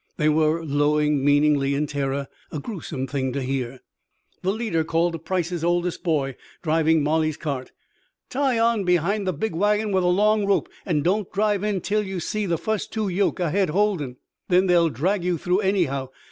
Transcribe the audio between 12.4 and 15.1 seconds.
the fust two yoke ahead holdin'. Then they'll